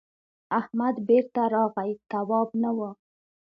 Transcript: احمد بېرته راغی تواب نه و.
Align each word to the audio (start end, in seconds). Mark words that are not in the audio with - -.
احمد 0.59 0.95
بېرته 1.09 1.41
راغی 1.53 1.91
تواب 2.11 2.49
نه 2.61 2.71
و. 2.77 2.79